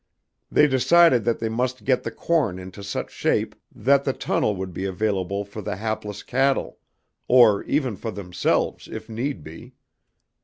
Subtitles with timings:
[0.51, 4.73] They decided that they must get the corn into such shape that the tunnel would
[4.73, 6.79] be available for the hapless cattle,
[7.27, 9.75] or even for themselves, if need be.